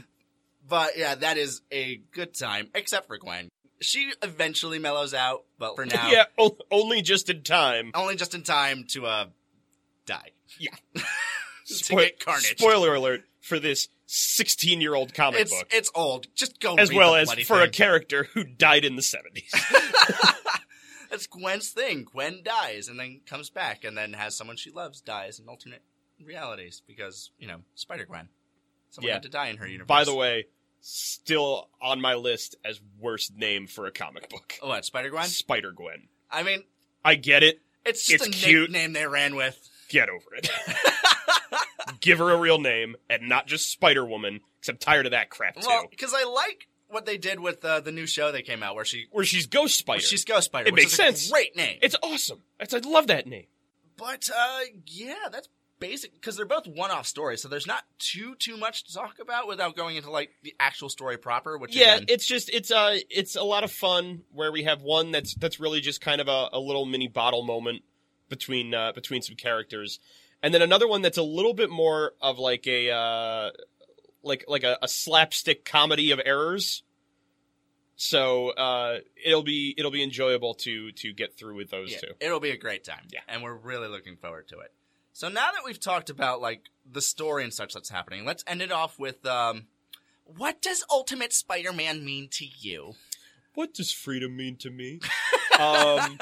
[0.69, 3.49] But yeah, that is a good time, except for Gwen.
[3.81, 7.93] She eventually mellows out, but for now, Yeah, o- only just in time.
[7.95, 9.27] only just in time to uh
[10.05, 10.33] die.
[10.59, 10.71] Yeah.
[10.95, 11.03] to
[11.75, 12.59] Spoil- get carnage.
[12.59, 16.27] Spoiler alert for this 16 year old comic It's book, it's old.
[16.35, 19.53] Just go as well as for a character who died in the 70s.
[21.11, 22.05] That's Gwen's thing.
[22.05, 25.83] Gwen dies and then comes back and then has someone she loves dies in alternate
[26.23, 28.29] realities because, you know, Spider Gwen.
[28.91, 29.15] Someone Yeah.
[29.15, 29.87] had to die in her universe.
[29.89, 30.47] By the way,
[30.81, 34.55] still on my list as worst name for a comic book.
[34.63, 35.25] Oh, what, Spider Gwen?
[35.25, 36.09] Spider Gwen.
[36.31, 36.65] I mean,
[37.05, 37.61] I get it.
[37.85, 38.71] it's just It's a cute.
[38.71, 39.69] name they ran with.
[39.89, 40.51] Get over it.
[42.01, 44.41] Give her a real name and not just Spider Woman.
[44.61, 45.67] Because I'm tired of that crap too.
[45.67, 48.75] Well, because I like what they did with uh, the new show they came out,
[48.75, 50.01] where she Where she's Ghost Spider.
[50.01, 50.69] she's Ghost Spider.
[50.69, 51.31] It makes sense.
[51.31, 51.79] Great name.
[51.83, 52.43] It's awesome.
[52.61, 53.47] It's, I love that name.
[53.97, 55.49] But uh, yeah, that's
[55.81, 59.47] basic because they're both one-off stories, so there's not too too much to talk about
[59.49, 61.59] without going into like the actual story proper.
[61.59, 64.83] Which yeah, again, it's just it's uh it's a lot of fun where we have
[64.83, 67.83] one that's that's really just kind of a, a little mini bottle moment
[68.29, 69.99] between uh, between some characters,
[70.43, 73.51] and then another one that's a little bit more of like a uh,
[74.23, 76.83] like like a, a slapstick comedy of errors.
[77.97, 82.15] So uh, it'll be it'll be enjoyable to to get through with those yeah, two.
[82.21, 83.09] it'll be a great time.
[83.13, 83.21] Yeah.
[83.29, 84.73] and we're really looking forward to it.
[85.13, 88.63] So now that we've talked about like the story and such that's happening, let's end
[88.63, 89.67] it off with um,
[90.25, 92.95] what does Ultimate Spider-Man mean to you?
[93.55, 95.01] What does freedom mean to me?
[95.59, 96.19] um,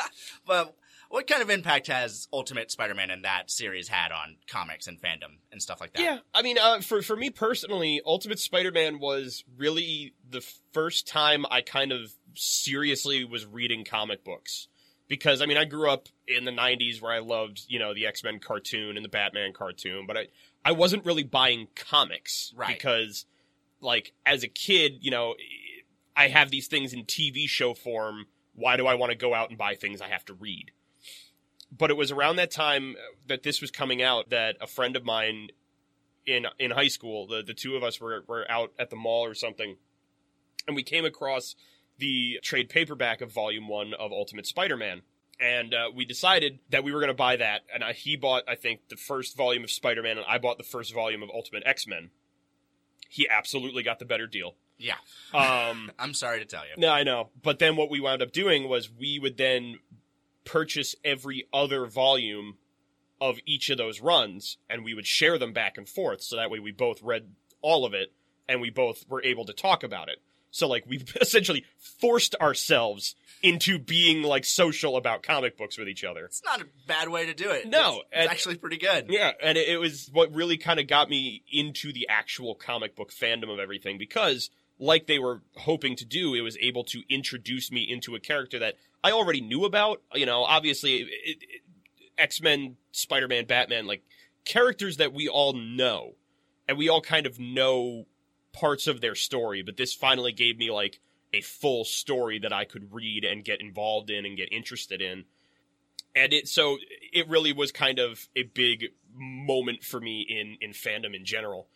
[0.47, 0.75] Well,
[1.09, 5.39] what kind of impact has Ultimate Spider-Man and that series had on comics and fandom
[5.53, 6.03] and stuff like that?
[6.03, 10.41] Yeah, I mean, uh, for for me personally, Ultimate Spider-Man was really the
[10.73, 14.69] first time I kind of seriously was reading comic books.
[15.09, 18.07] Because I mean, I grew up in the '90s where I loved, you know, the
[18.07, 20.27] X-Men cartoon and the Batman cartoon, but I
[20.65, 22.77] I wasn't really buying comics Right.
[22.77, 23.25] because,
[23.81, 25.37] like, as a kid, you know,
[26.17, 28.27] I have these things in TV show form.
[28.55, 30.73] Why do I want to go out and buy things I have to read?
[31.71, 35.05] But it was around that time that this was coming out that a friend of
[35.05, 35.49] mine
[36.27, 39.25] in in high school, the the two of us were were out at the mall
[39.25, 39.77] or something,
[40.67, 41.55] and we came across
[41.99, 45.03] the trade paperback of Volume One of Ultimate Spider-Man.
[45.39, 47.63] And uh, we decided that we were going to buy that.
[47.73, 50.65] And uh, he bought, I think, the first volume of Spider-Man, and I bought the
[50.65, 52.11] first volume of Ultimate X-Men.
[53.09, 54.57] He absolutely got the better deal.
[54.79, 54.95] yeah.
[55.35, 56.75] Um, I'm sorry to tell you.
[56.79, 57.31] no, I know.
[57.43, 59.79] But then what we wound up doing was we would then
[60.47, 62.57] purchase every other volume
[63.21, 66.23] of each of those runs and we would share them back and forth.
[66.23, 67.29] So that way we both read
[67.61, 68.13] all of it
[68.49, 70.23] and we both were able to talk about it.
[70.51, 76.05] So like we essentially forced ourselves into being like social about comic books with each
[76.05, 76.25] other.
[76.25, 77.69] It's not a bad way to do it.
[77.69, 79.07] No, it's, and- actually pretty good.
[79.09, 82.97] Yeah, and it, it was what really kind of got me into the actual comic
[82.97, 87.03] book fandom of everything because, like they were hoping to do, it was able to
[87.09, 90.03] introduce me into a character that I already knew about.
[90.15, 91.09] You know, obviously,
[92.19, 94.03] X Men, Spider Man, Batman, like
[94.45, 96.15] characters that we all know,
[96.69, 98.07] and we all kind of know
[98.53, 99.63] parts of their story.
[99.63, 101.01] But this finally gave me like
[101.33, 105.25] a full story that I could read and get involved in and get interested in
[106.17, 106.79] and it so
[107.13, 111.69] it really was kind of a big moment for me in in fandom in general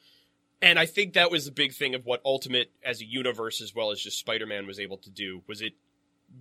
[0.60, 3.74] and i think that was the big thing of what ultimate as a universe as
[3.74, 5.74] well as just spider-man was able to do was it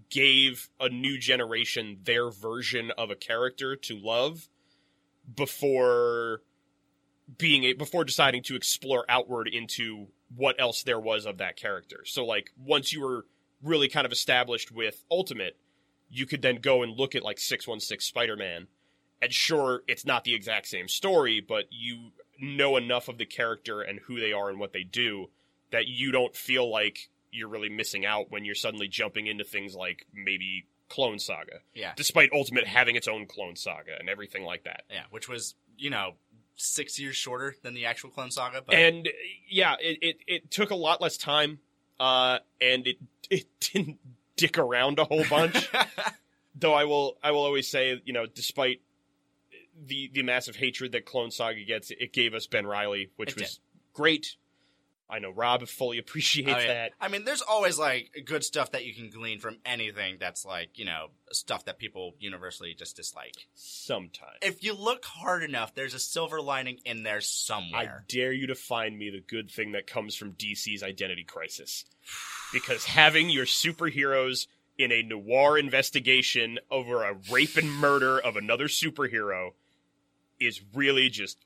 [0.09, 4.49] gave a new generation their version of a character to love
[5.35, 6.41] before
[7.37, 12.03] being a, before deciding to explore outward into what else there was of that character.
[12.05, 13.25] So like once you were
[13.61, 15.57] really kind of established with ultimate
[16.11, 18.67] you could then go and look at like 616 Spider-Man.
[19.21, 23.81] And sure it's not the exact same story but you know enough of the character
[23.81, 25.29] and who they are and what they do
[25.71, 29.75] that you don't feel like you're really missing out when you're suddenly jumping into things
[29.75, 31.93] like maybe Clone Saga Yeah.
[31.95, 35.89] despite Ultimate having its own Clone Saga and everything like that Yeah, which was, you
[35.89, 36.13] know,
[36.55, 38.61] six years shorter than the actual Clone Saga.
[38.65, 39.07] But and
[39.49, 41.59] yeah it, it, it took a lot less time
[41.99, 42.97] uh, and it
[43.29, 43.99] it didn't
[44.35, 45.69] dick around a whole bunch
[46.55, 48.81] though I will I will always say you know despite
[49.85, 53.39] the the massive hatred that Clone Saga gets, it gave us Ben Reilly, which It
[53.39, 53.59] was
[53.93, 54.35] great.
[55.09, 56.67] I know Rob fully appreciates Oh, yeah.
[56.67, 56.91] that.
[57.01, 60.77] I mean, there's always like good stuff that you can glean from anything that's like,
[60.77, 63.33] you know, stuff that people universally just dislike.
[63.55, 68.01] Sometimes If you look hard enough, there's a silver lining in there somewhere.
[68.01, 71.85] I dare you to find me the good thing that comes from DC's Identity Crisis,
[72.53, 74.45] because having your superheroes
[74.77, 79.49] in a noir investigation over a rape and murder of another superhero
[80.39, 81.37] is really just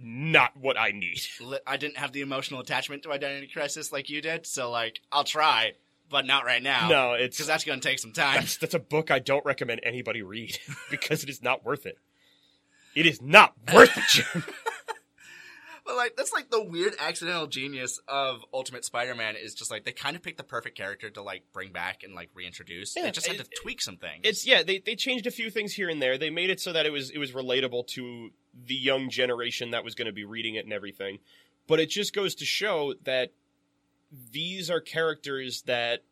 [0.00, 1.20] not what I need.
[1.66, 5.24] I didn't have the emotional attachment to Identity Crisis like you did, so like I'll
[5.24, 5.72] try,
[6.08, 6.88] but not right now.
[6.88, 8.36] No, it's because that's going to take some time.
[8.36, 10.58] That's, that's a book I don't recommend anybody read
[10.90, 11.98] because it is not worth it.
[12.94, 14.44] It is not worth it, Jim.
[15.84, 19.92] But like that's like the weird accidental genius of Ultimate Spider-Man is just like they
[19.92, 22.94] kind of picked the perfect character to like bring back and like reintroduce.
[22.94, 24.20] Yeah, they just had it- to tweak some things.
[24.24, 26.18] It's yeah, they they changed a few things here and there.
[26.18, 28.28] They made it so that it was it was relatable to
[28.66, 31.18] the young generation that was going to be reading it and everything.
[31.66, 33.32] But it just goes to show that
[34.32, 36.04] these are characters that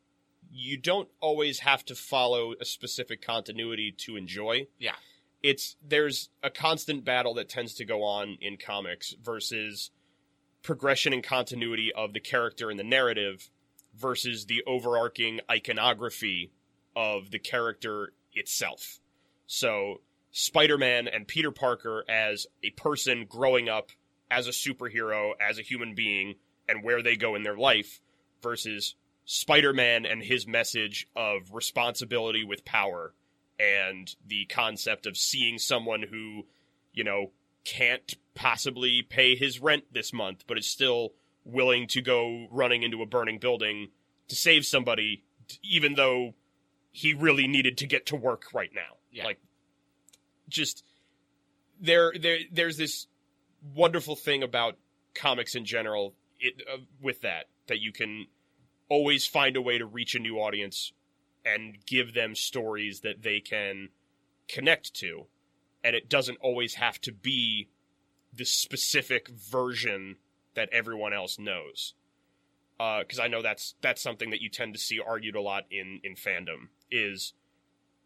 [0.51, 4.67] you don't always have to follow a specific continuity to enjoy.
[4.79, 4.93] Yeah.
[5.43, 9.91] it's there's a constant battle that tends to go on in comics versus
[10.63, 13.51] progression and continuity of the character and the narrative
[13.97, 16.51] versus the overarching iconography
[16.95, 19.01] of the character itself.
[19.47, 20.01] So,
[20.39, 23.89] Spider Man and Peter Parker as a person growing up
[24.31, 26.35] as a superhero, as a human being,
[26.69, 28.03] and where they go in their life
[28.43, 33.15] versus Spider Man and his message of responsibility with power
[33.59, 36.43] and the concept of seeing someone who,
[36.93, 37.31] you know,
[37.65, 41.15] can't possibly pay his rent this month, but is still
[41.47, 43.89] willing to go running into a burning building
[44.29, 45.25] to save somebody,
[45.63, 46.35] even though
[46.91, 48.99] he really needed to get to work right now.
[49.11, 49.25] Yeah.
[49.25, 49.39] Like,
[50.49, 50.85] just
[51.81, 53.07] there, there, there's this
[53.75, 54.77] wonderful thing about
[55.15, 56.15] comics in general.
[56.39, 58.27] It, uh, with that, that you can
[58.89, 60.93] always find a way to reach a new audience
[61.45, 63.89] and give them stories that they can
[64.49, 65.27] connect to.
[65.83, 67.69] And it doesn't always have to be
[68.35, 70.17] the specific version
[70.55, 71.95] that everyone else knows.
[72.77, 76.01] Because I know that's that's something that you tend to see argued a lot in
[76.05, 77.33] in fandom is,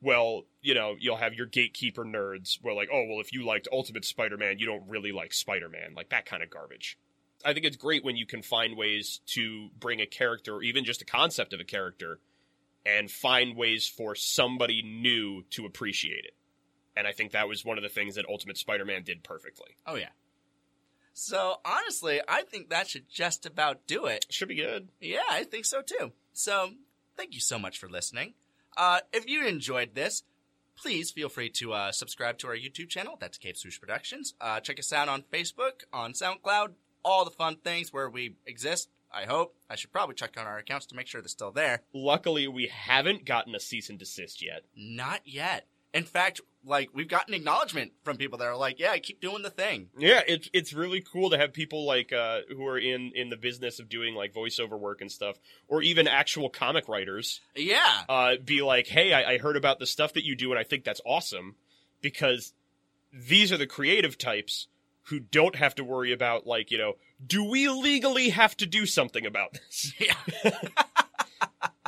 [0.02, 3.68] well, you know, you'll have your gatekeeper nerds where like, oh, well, if you liked
[3.72, 6.98] Ultimate Spider-Man, you don't really like Spider-Man, like that kind of garbage.
[7.44, 10.84] I think it's great when you can find ways to bring a character, or even
[10.84, 12.18] just a concept of a character,
[12.84, 16.34] and find ways for somebody new to appreciate it.
[16.96, 19.76] And I think that was one of the things that Ultimate Spider-Man did perfectly.
[19.86, 20.10] Oh yeah.
[21.12, 24.26] So honestly, I think that should just about do it.
[24.30, 24.88] Should be good.
[25.00, 26.12] Yeah, I think so too.
[26.32, 26.70] So
[27.16, 28.34] thank you so much for listening.
[28.76, 30.22] Uh, if you enjoyed this,
[30.76, 33.16] please feel free to uh, subscribe to our YouTube channel.
[33.20, 34.34] That's Cape Swoosh Productions.
[34.40, 36.72] Uh, check us out on Facebook, on SoundCloud,
[37.04, 38.88] all the fun things where we exist.
[39.12, 39.56] I hope.
[39.68, 41.82] I should probably check on our accounts to make sure they're still there.
[41.92, 44.62] Luckily, we haven't gotten a cease and desist yet.
[44.76, 45.66] Not yet.
[45.92, 49.42] In fact, like we've gotten acknowledgement from people that are like, "Yeah, I keep doing
[49.42, 53.12] the thing." Yeah, it's it's really cool to have people like uh, who are in
[53.14, 55.36] in the business of doing like voiceover work and stuff,
[55.68, 59.86] or even actual comic writers, Yeah, uh, be like, "Hey, I, I heard about the
[59.86, 61.56] stuff that you do, and I think that's awesome,"
[62.00, 62.52] because
[63.12, 64.66] these are the creative types
[65.04, 66.94] who don't have to worry about like you know,
[67.26, 69.94] do we legally have to do something about this?
[69.98, 70.52] Yeah.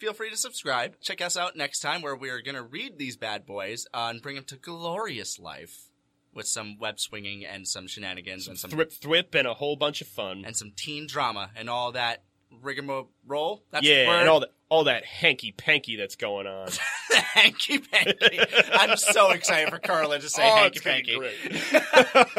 [0.00, 0.98] Feel free to subscribe.
[1.02, 4.06] Check us out next time where we are going to read these bad boys uh,
[4.10, 5.90] and bring them to glorious life
[6.32, 10.00] with some web swinging and some shenanigans and some Thrip thrip and a whole bunch
[10.00, 10.44] of fun.
[10.46, 12.22] and some teen drama and all that
[12.62, 13.62] rigmarole.
[13.70, 16.70] That's yeah, and all that all that hanky panky that's going on.
[17.12, 18.40] hanky panky.
[18.72, 21.78] I'm so excited for Carla to say Oh, hanky it's gonna be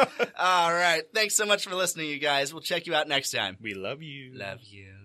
[0.01, 0.31] panky.
[0.35, 1.03] all right.
[1.13, 2.53] Thanks so much for listening, you guys.
[2.53, 3.57] We'll check you out next time.
[3.61, 4.31] we love you.
[4.33, 5.00] Love you.